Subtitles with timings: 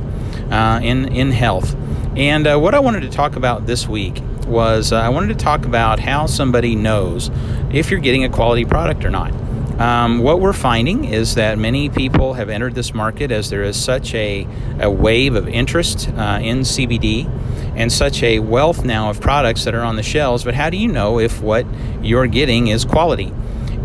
[0.51, 1.77] uh, in, in health.
[2.17, 5.41] And uh, what I wanted to talk about this week was uh, I wanted to
[5.41, 7.31] talk about how somebody knows
[7.71, 9.31] if you're getting a quality product or not.
[9.79, 13.81] Um, what we're finding is that many people have entered this market as there is
[13.81, 14.45] such a,
[14.81, 17.31] a wave of interest uh, in CBD
[17.75, 20.43] and such a wealth now of products that are on the shelves.
[20.43, 21.65] But how do you know if what
[22.01, 23.33] you're getting is quality?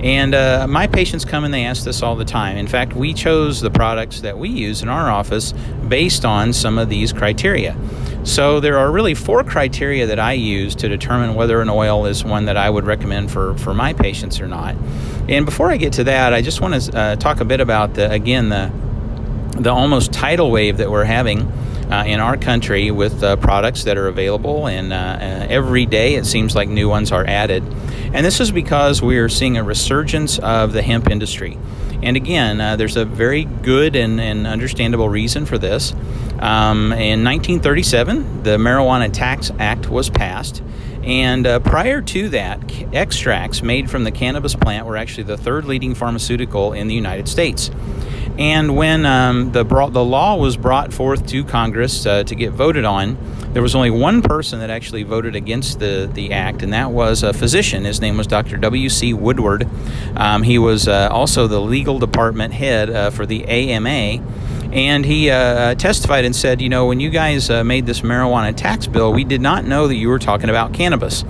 [0.00, 2.56] And uh, my patients come and they ask this all the time.
[2.58, 5.52] In fact, we chose the products that we use in our office
[5.88, 7.76] based on some of these criteria.
[8.22, 12.24] So there are really four criteria that I use to determine whether an oil is
[12.24, 14.74] one that I would recommend for, for my patients or not.
[15.28, 17.94] And before I get to that, I just want to uh, talk a bit about
[17.94, 18.70] the again the
[19.56, 21.50] the almost tidal wave that we're having
[21.90, 26.26] uh, in our country with uh, products that are available, and uh, every day it
[26.26, 27.62] seems like new ones are added.
[28.12, 31.58] And this is because we are seeing a resurgence of the hemp industry.
[32.02, 35.92] And again, uh, there's a very good and, and understandable reason for this.
[36.38, 40.62] Um, in 1937, the Marijuana Tax Act was passed.
[41.02, 42.60] And uh, prior to that,
[42.92, 47.28] extracts made from the cannabis plant were actually the third leading pharmaceutical in the United
[47.28, 47.70] States.
[48.38, 52.84] And when um, the, the law was brought forth to Congress uh, to get voted
[52.84, 53.16] on,
[53.54, 57.22] there was only one person that actually voted against the, the act, and that was
[57.22, 57.84] a physician.
[57.86, 58.58] His name was Dr.
[58.58, 59.14] W.C.
[59.14, 59.66] Woodward.
[60.16, 64.22] Um, he was uh, also the legal department head uh, for the AMA.
[64.76, 68.54] And he uh, testified and said, You know, when you guys uh, made this marijuana
[68.54, 71.24] tax bill, we did not know that you were talking about cannabis.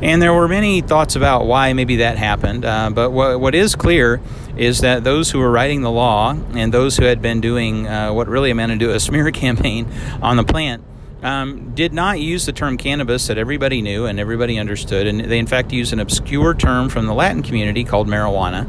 [0.00, 2.64] And there were many thoughts about why maybe that happened.
[2.64, 4.22] Uh, but what, what is clear
[4.56, 8.14] is that those who were writing the law and those who had been doing uh,
[8.14, 9.86] what really amounted to a smear campaign
[10.22, 10.82] on the plant
[11.26, 15.08] um, did not use the term cannabis that everybody knew and everybody understood.
[15.08, 18.68] And they, in fact, used an obscure term from the Latin community called marijuana.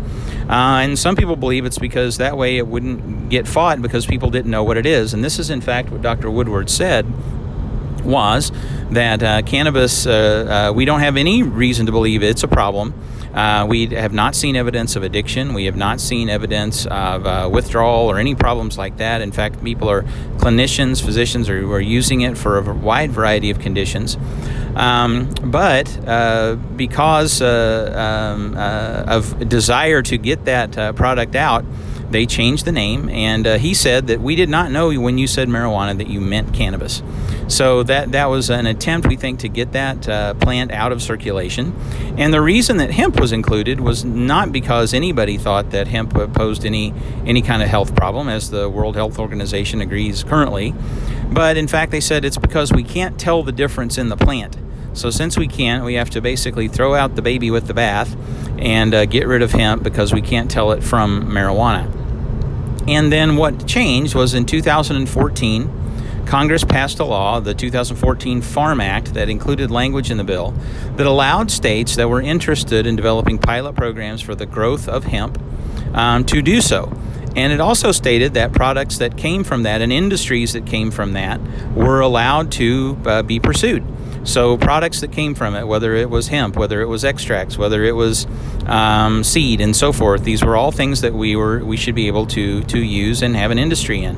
[0.50, 4.31] Uh, and some people believe it's because that way it wouldn't get fought because people
[4.31, 5.13] didn't know what it is.
[5.13, 6.31] And this is, in fact, what Dr.
[6.31, 7.06] Woodward said
[8.03, 8.51] was
[8.89, 12.95] that uh, cannabis, uh, uh, we don't have any reason to believe it's a problem.
[13.38, 15.53] Uh, we have not seen evidence of addiction.
[15.53, 19.22] We have not seen evidence of uh, withdrawal or any problems like that.
[19.22, 20.02] In fact, people are
[20.38, 24.18] clinicians, physicians are, are using it for a wide variety of conditions.
[24.75, 31.64] Um, but uh, because um, of desire to get that product out,
[32.09, 35.28] they changed the name, and uh, he said that we did not know when you
[35.28, 37.03] said marijuana that you meant cannabis.
[37.47, 41.01] So that that was an attempt, we think, to get that uh, plant out of
[41.01, 41.75] circulation.
[42.18, 46.66] And the reason that hemp was included was not because anybody thought that hemp posed
[46.66, 46.94] any
[47.25, 50.74] any kind of health problem, as the World Health Organization agrees currently,
[51.31, 54.57] but in fact they said it's because we can't tell the difference in the plant.
[54.94, 58.16] So since we can't, we have to basically throw out the baby with the bath
[58.57, 61.97] and uh, get rid of hemp because we can't tell it from marijuana.
[62.88, 65.88] And then what changed was in 2014,
[66.25, 70.53] Congress passed a law, the 2014 Farm Act, that included language in the bill
[70.96, 75.40] that allowed states that were interested in developing pilot programs for the growth of hemp
[75.94, 76.92] um, to do so.
[77.36, 81.14] And it also stated that products that came from that and industries that came from
[81.14, 81.40] that
[81.74, 83.86] were allowed to uh, be pursued.
[84.27, 87.83] So products that came from it, whether it was hemp, whether it was extracts, whether
[87.85, 88.27] it was
[88.65, 92.07] um, seed, and so forth, these were all things that we were we should be
[92.07, 94.17] able to to use and have an industry in.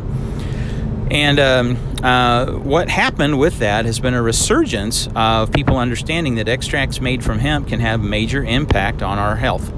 [1.12, 6.48] And um, uh, what happened with that has been a resurgence of people understanding that
[6.48, 9.72] extracts made from hemp can have major impact on our health.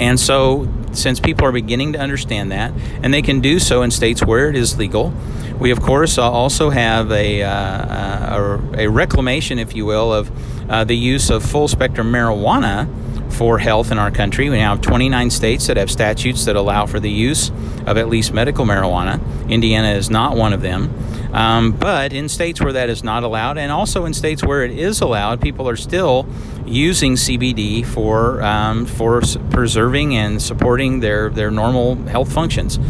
[0.00, 2.72] And so, since people are beginning to understand that,
[3.02, 5.12] and they can do so in states where it is legal,
[5.60, 10.30] we, of course, uh, also have a, uh, a, a, reclamation, if you will, of
[10.70, 12.88] uh, the use of full spectrum marijuana
[13.34, 14.48] for health in our country.
[14.48, 17.50] We now have 29 states that have statutes that allow for the use
[17.86, 19.20] of at least medical marijuana.
[19.50, 20.94] Indiana is not one of them.
[21.34, 24.72] Um, but in states where that is not allowed, and also in states where it
[24.72, 26.26] is allowed, people are still
[26.66, 32.80] using CBD for um, for preserving and supporting their their normal health functions.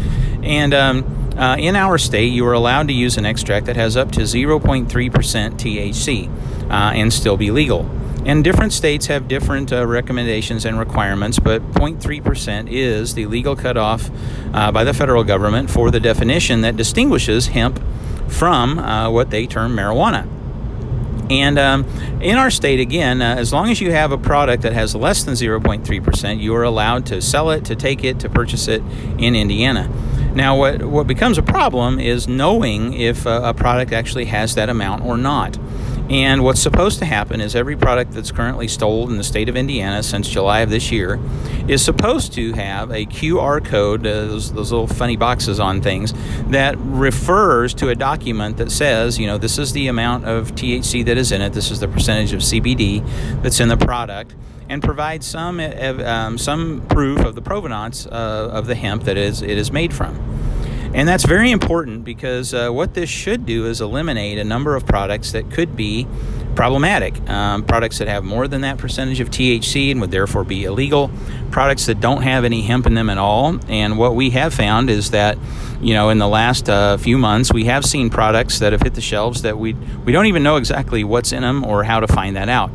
[0.41, 3.95] And um, uh, in our state, you are allowed to use an extract that has
[3.95, 6.29] up to 0.3% THC
[6.69, 7.89] uh, and still be legal.
[8.25, 14.11] And different states have different uh, recommendations and requirements, but 0.3% is the legal cutoff
[14.53, 17.81] uh, by the federal government for the definition that distinguishes hemp
[18.27, 20.27] from uh, what they term marijuana.
[21.31, 21.85] And um,
[22.21, 25.23] in our state, again, uh, as long as you have a product that has less
[25.23, 28.83] than 0.3%, you are allowed to sell it, to take it, to purchase it
[29.17, 29.89] in Indiana.
[30.33, 34.69] Now, what, what becomes a problem is knowing if a, a product actually has that
[34.69, 35.57] amount or not.
[36.09, 39.55] And what's supposed to happen is every product that's currently sold in the state of
[39.55, 41.19] Indiana since July of this year
[41.69, 46.13] is supposed to have a QR code, uh, those, those little funny boxes on things,
[46.49, 51.05] that refers to a document that says, you know, this is the amount of THC
[51.05, 53.05] that is in it, this is the percentage of CBD
[53.41, 54.33] that's in the product
[54.71, 59.41] and provide some um, some proof of the provenance uh, of the hemp that is
[59.41, 60.15] it is made from.
[60.93, 64.85] And that's very important because uh, what this should do is eliminate a number of
[64.85, 66.05] products that could be
[66.55, 67.17] problematic.
[67.29, 71.09] Um, products that have more than that percentage of THC and would therefore be illegal.
[71.49, 73.57] Products that don't have any hemp in them at all.
[73.69, 75.37] And what we have found is that,
[75.81, 78.93] you know, in the last uh, few months, we have seen products that have hit
[78.93, 79.73] the shelves that we
[80.05, 82.69] we don't even know exactly what's in them or how to find that out.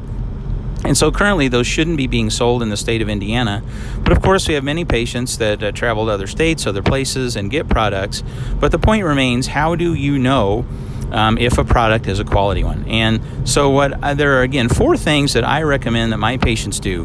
[0.87, 3.63] And so currently, those shouldn't be being sold in the state of Indiana.
[4.03, 7.35] But of course, we have many patients that uh, travel to other states, other places,
[7.35, 8.23] and get products.
[8.61, 10.65] But the point remains how do you know?
[11.09, 12.85] Um, if a product is a quality one.
[12.89, 16.81] And so, what uh, there are again four things that I recommend that my patients
[16.81, 17.05] do,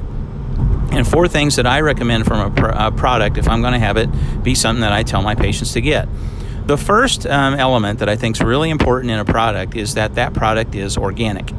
[0.92, 3.80] and four things that I recommend from a, pr- a product if I'm going to
[3.80, 4.10] have it
[4.42, 6.10] be something that I tell my patients to get.
[6.66, 10.16] The first um, element that I think is really important in a product is that
[10.16, 11.52] that product is organic.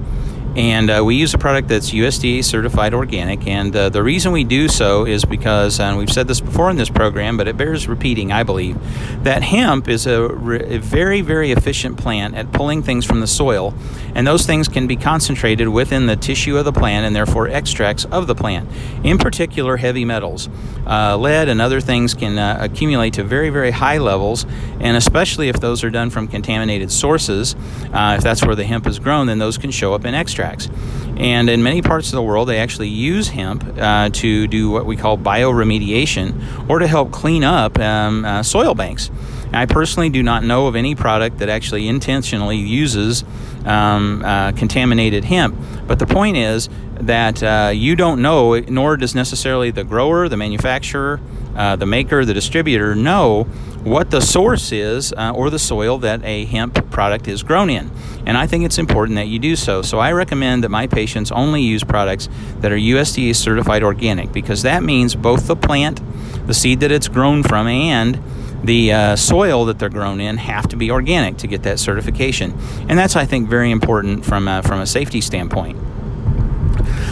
[0.54, 3.46] And uh, we use a product that's USDA certified organic.
[3.46, 6.76] And uh, the reason we do so is because, and we've said this before in
[6.76, 8.78] this program, but it bears repeating, I believe,
[9.25, 13.26] that hemp is a, re- a very, very efficient plant at pulling things from the
[13.26, 13.72] soil.
[14.14, 18.05] And those things can be concentrated within the tissue of the plant and therefore extracts
[18.05, 18.69] of the plant.
[19.02, 20.50] In particular, heavy metals.
[20.87, 24.44] Uh, lead and other things can uh, accumulate to very, very high levels.
[24.81, 27.56] And especially if those are done from contaminated sources,
[27.94, 30.42] uh, if that's where the hemp is grown, then those can show up in extracts
[30.43, 30.69] extracts.
[31.17, 34.87] And in many parts of the world, they actually use hemp uh, to do what
[34.87, 39.11] we call bioremediation or to help clean up um, uh, soil banks.
[39.53, 43.23] I personally do not know of any product that actually intentionally uses
[43.67, 45.55] um, uh, contaminated hemp.
[45.87, 50.39] But the point is that uh, you don't know, nor does necessarily the grower, the
[50.39, 51.21] manufacturer,
[51.55, 53.47] uh, the maker, the distributor know
[53.84, 57.90] what the source is uh, or the soil that a hemp product is grown in.
[58.25, 59.82] And I think it's important that you do so.
[59.82, 62.29] So I recommend that my patients only use products
[62.61, 66.00] that are USDA certified organic because that means both the plant,
[66.46, 68.23] the seed that it's grown from, and
[68.62, 72.56] the uh, soil that they're grown in have to be organic to get that certification.
[72.88, 75.76] And that's, I think, very important from a, from a safety standpoint.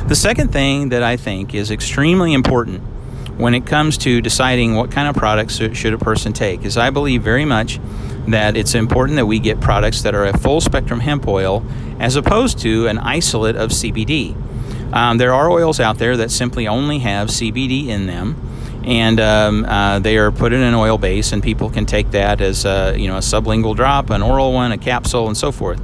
[0.09, 2.83] The second thing that I think is extremely important
[3.41, 6.91] when it comes to deciding what kind of products should a person take is I
[6.91, 7.81] believe very much
[8.29, 11.65] that it's important that we get products that are a full spectrum hemp oil
[11.99, 14.37] as opposed to an isolate of CBD.
[14.93, 18.37] Um, there are oils out there that simply only have CBD in them,
[18.85, 22.41] and um, uh, they are put in an oil base, and people can take that
[22.41, 25.81] as a, you know a sublingual drop, an oral one, a capsule, and so forth.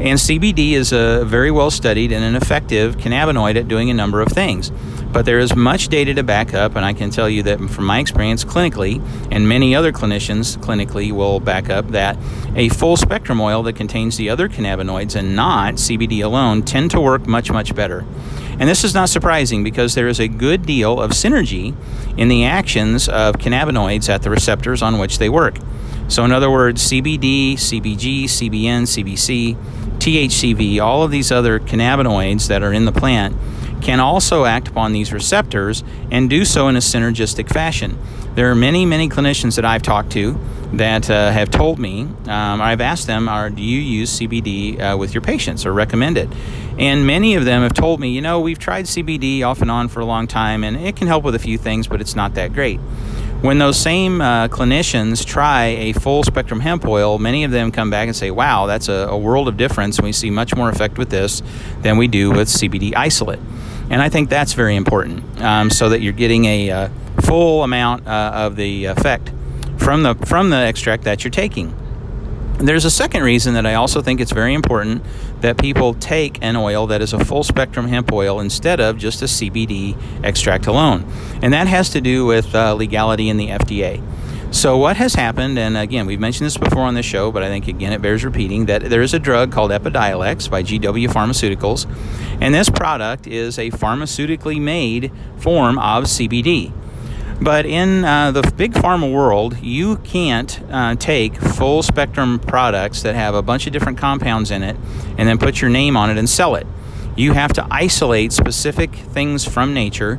[0.00, 4.20] And CBD is a very well studied and an effective cannabinoid at doing a number
[4.20, 4.70] of things.
[5.12, 7.86] But there is much data to back up, and I can tell you that from
[7.86, 12.18] my experience clinically, and many other clinicians clinically will back up that
[12.54, 17.00] a full spectrum oil that contains the other cannabinoids and not CBD alone tend to
[17.00, 18.04] work much, much better.
[18.60, 21.74] And this is not surprising because there is a good deal of synergy
[22.18, 25.58] in the actions of cannabinoids at the receptors on which they work.
[26.08, 29.56] So, in other words, CBD, CBG, CBN, CBC,
[29.98, 33.36] THCV, all of these other cannabinoids that are in the plant
[33.80, 37.98] can also act upon these receptors and do so in a synergistic fashion.
[38.34, 40.38] There are many, many clinicians that I've talked to
[40.74, 44.96] that uh, have told me, um, I've asked them, are, do you use CBD uh,
[44.96, 46.28] with your patients or recommend it?
[46.78, 49.88] And many of them have told me, you know, we've tried CBD off and on
[49.88, 52.34] for a long time and it can help with a few things, but it's not
[52.34, 52.78] that great.
[53.40, 57.88] When those same uh, clinicians try a full spectrum hemp oil, many of them come
[57.88, 60.00] back and say, wow, that's a, a world of difference.
[60.00, 61.40] We see much more effect with this
[61.82, 63.38] than we do with CBD isolate.
[63.90, 66.88] And I think that's very important um, so that you're getting a uh,
[67.20, 69.30] full amount uh, of the effect
[69.76, 71.72] from the, from the extract that you're taking.
[72.58, 75.04] There's a second reason that I also think it's very important
[75.42, 79.22] that people take an oil that is a full spectrum hemp oil instead of just
[79.22, 81.06] a CBD extract alone.
[81.40, 84.02] And that has to do with uh, legality in the FDA.
[84.50, 87.48] So, what has happened, and again, we've mentioned this before on this show, but I
[87.48, 91.86] think again it bears repeating that there is a drug called Epidiolex by GW Pharmaceuticals,
[92.40, 96.72] and this product is a pharmaceutically made form of CBD.
[97.40, 103.14] But in uh, the big pharma world, you can't uh, take full spectrum products that
[103.14, 104.76] have a bunch of different compounds in it
[105.16, 106.66] and then put your name on it and sell it.
[107.16, 110.18] You have to isolate specific things from nature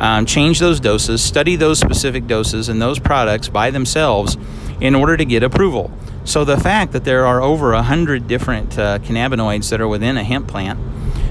[0.00, 4.38] um, change those doses, study those specific doses and those products by themselves
[4.80, 5.92] in order to get approval.
[6.24, 10.16] So the fact that there are over a hundred different uh, cannabinoids that are within
[10.16, 10.78] a hemp plant,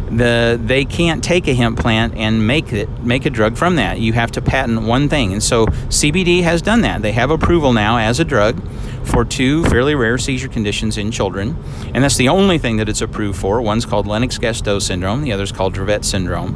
[0.10, 4.00] the they can't take a hemp plant and make it make a drug from that.
[4.00, 7.02] You have to patent one thing, and so CBD has done that.
[7.02, 8.62] They have approval now as a drug
[9.06, 11.56] for two fairly rare seizure conditions in children,
[11.94, 13.62] and that's the only thing that it's approved for.
[13.62, 16.56] One's called Lennox-Gastaut syndrome, the other's called Dravet syndrome.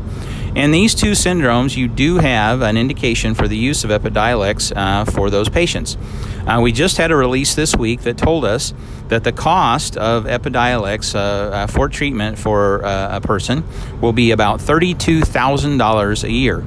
[0.56, 5.06] And these two syndromes, you do have an indication for the use of Epidiolex uh,
[5.06, 5.98] for those patients.
[6.46, 8.74] Uh, we just had a release this week that told us
[9.08, 13.64] that the cost of Epidiolex uh, uh for treatment for uh, a person
[14.00, 16.64] will be about $32,000 a year.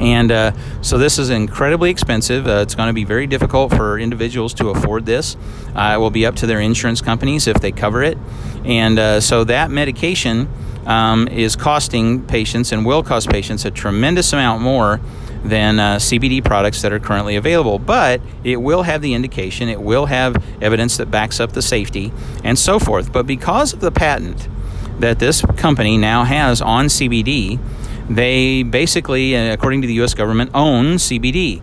[0.00, 2.48] And uh, so this is incredibly expensive.
[2.48, 5.36] Uh, it's going to be very difficult for individuals to afford this.
[5.76, 8.18] Uh, it will be up to their insurance companies if they cover it.
[8.64, 10.48] And uh, so that medication
[10.86, 15.00] um, is costing patients and will cost patients a tremendous amount more
[15.44, 17.78] than uh, CBD products that are currently available.
[17.78, 22.12] But it will have the indication, it will have evidence that backs up the safety,
[22.44, 23.12] and so forth.
[23.12, 24.48] But because of the patent
[25.00, 27.58] that this company now has on CBD,
[28.08, 30.14] they basically, uh, according to the U.S.
[30.14, 31.62] government, own CBD.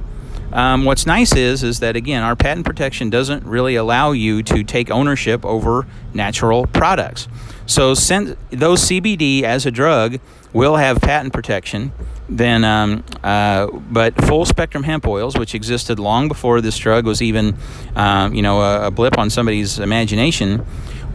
[0.51, 4.63] Um, what's nice is is that again, our patent protection doesn't really allow you to
[4.63, 7.27] take ownership over natural products.
[7.65, 10.19] So, send those CBD as a drug
[10.53, 11.91] will have patent protection.
[12.27, 17.21] Then, um, uh, but full spectrum hemp oils, which existed long before this drug was
[17.21, 17.57] even,
[17.95, 20.65] um, you know, a, a blip on somebody's imagination,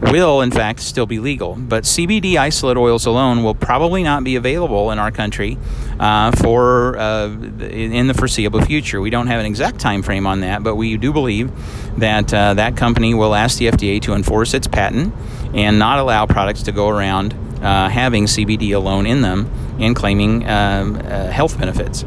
[0.01, 1.55] will in fact still be legal.
[1.55, 5.57] But CBD isolate oils alone will probably not be available in our country
[5.99, 9.01] uh, for uh, in the foreseeable future.
[9.01, 11.51] We don't have an exact time frame on that, but we do believe
[11.99, 15.13] that uh, that company will ask the FDA to enforce its patent
[15.53, 19.49] and not allow products to go around uh, having CBD alone in them
[19.79, 22.05] and claiming um, uh, health benefits.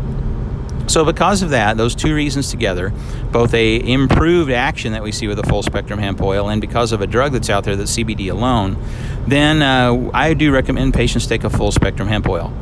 [0.89, 2.95] So, because of that, those two reasons together,
[3.31, 6.93] both a improved action that we see with a full spectrum hemp oil, and because
[6.93, 8.83] of a drug that's out there that's CBD alone,
[9.27, 12.55] then uh, I do recommend patients take a full spectrum hemp oil.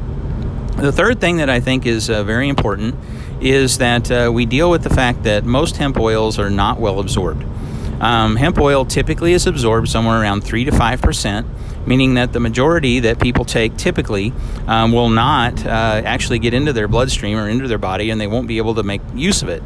[0.76, 2.97] The third thing that I think is uh, very important
[3.40, 6.99] is that uh, we deal with the fact that most hemp oils are not well
[6.99, 7.45] absorbed.
[8.00, 11.47] Um, hemp oil typically is absorbed somewhere around 3 to 5 percent
[11.87, 14.33] meaning that the majority that people take typically
[14.66, 15.69] um, will not uh,
[16.05, 18.83] actually get into their bloodstream or into their body and they won't be able to
[18.83, 19.62] make use of it.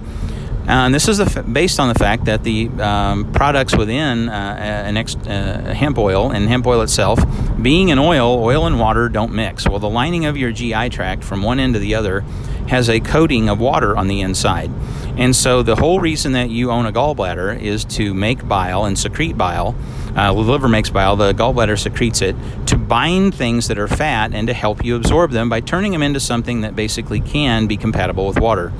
[0.71, 1.19] Uh, and this is
[1.53, 6.31] based on the fact that the um, products within uh, an ex- uh, hemp oil
[6.31, 7.19] and hemp oil itself,
[7.61, 9.67] being an oil, oil and water don't mix.
[9.67, 12.21] Well, the lining of your GI tract from one end to the other
[12.69, 14.71] has a coating of water on the inside.
[15.17, 18.99] And so the whole reason that you own a gallbladder is to make bile and
[18.99, 19.75] secrete bile.
[20.17, 22.37] Uh, the liver makes bile, the gallbladder secretes it
[22.67, 26.02] to bind things that are fat and to help you absorb them by turning them
[26.02, 28.73] into something that basically can be compatible with water.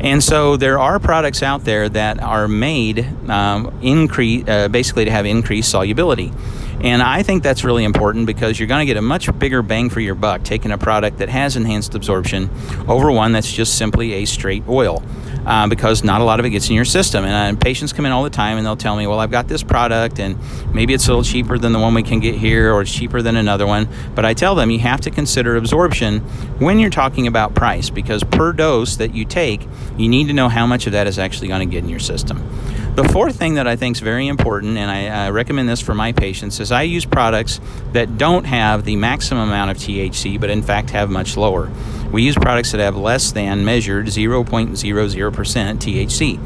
[0.00, 5.24] And so there are products out there that are made um, uh, basically to have
[5.24, 6.32] increased solubility.
[6.80, 9.88] And I think that's really important because you're going to get a much bigger bang
[9.88, 12.50] for your buck taking a product that has enhanced absorption
[12.88, 15.02] over one that's just simply a straight oil.
[15.46, 17.24] Uh, because not a lot of it gets in your system.
[17.24, 19.46] And uh, patients come in all the time and they'll tell me, well, I've got
[19.46, 20.38] this product and
[20.72, 23.20] maybe it's a little cheaper than the one we can get here or it's cheaper
[23.20, 23.86] than another one.
[24.14, 26.20] But I tell them you have to consider absorption
[26.60, 29.66] when you're talking about price because per dose that you take,
[29.98, 32.00] you need to know how much of that is actually going to get in your
[32.00, 32.42] system.
[32.94, 36.12] The fourth thing that I think is very important, and I, recommend this for my
[36.12, 37.60] patients, is I use products
[37.92, 41.72] that don't have the maximum amount of THC, but in fact have much lower.
[42.14, 46.40] We use products that have less than measured 0.00% THC.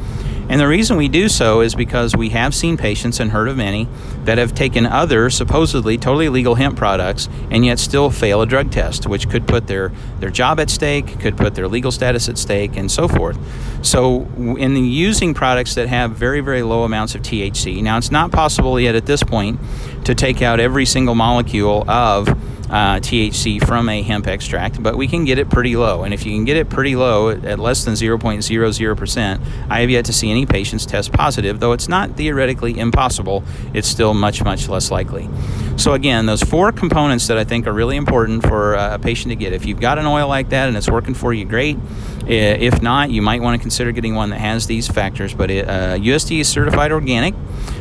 [0.49, 3.59] And the reason we do so is because we have seen patients and heard of
[3.59, 3.87] many
[4.25, 8.73] that have taken other supposedly totally legal hemp products and yet still fail a drug
[8.73, 12.39] test, which could put their, their job at stake, could put their legal status at
[12.39, 13.39] stake, and so forth.
[13.85, 18.33] So, in using products that have very, very low amounts of THC, now it's not
[18.33, 19.61] possible yet at this point
[20.05, 22.29] to take out every single molecule of
[22.71, 26.03] uh, THC from a hemp extract, but we can get it pretty low.
[26.03, 29.41] And if you can get it pretty low at less than 0.00%,
[29.71, 33.89] I have yet to see any patients test positive, though it's not theoretically impossible, it's
[33.89, 35.29] still much, much less likely.
[35.77, 39.37] So, again, those four components that I think are really important for a patient to
[39.37, 39.53] get.
[39.53, 41.79] If you've got an oil like that and it's working for you, great.
[42.27, 45.33] If not, you might want to consider getting one that has these factors.
[45.33, 45.97] But it, uh,
[46.43, 47.35] certified organic,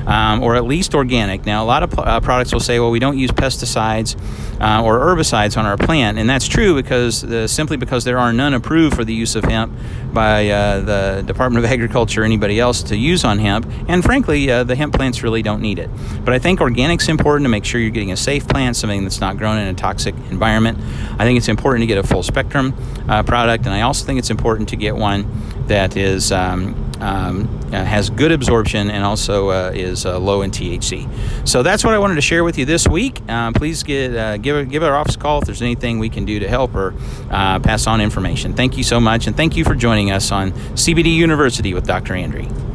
[0.06, 1.46] um, or at least organic.
[1.46, 4.16] Now, a lot of uh, products will say, well, we don't use pesticides
[4.62, 8.32] uh, or herbicides on our plant, and that's true because uh, simply because there are
[8.32, 9.74] none approved for the use of hemp
[10.14, 13.68] by uh, the Department of Agriculture or anybody else to use on hemp.
[13.88, 15.90] And frankly, uh, the hemp plants really don't need it.
[16.24, 19.20] But I think organic's important to make sure you're getting a safe plant, something that's
[19.20, 20.80] not grown in a toxic environment.
[21.20, 22.74] I think it's important to get a full spectrum
[23.06, 25.30] product, and I also think it's important to get one
[25.68, 30.52] that is um, um, uh, has good absorption and also uh, is uh, low in
[30.52, 31.08] THC.
[31.48, 33.28] So that's what I wanted to share with you this week.
[33.30, 36.26] Um, please get, uh, give, give our office a call if there's anything we can
[36.26, 36.94] do to help or
[37.30, 38.54] uh, pass on information.
[38.54, 42.14] Thank you so much, and thank you for joining us on CBD University with Dr.
[42.14, 42.67] Andry.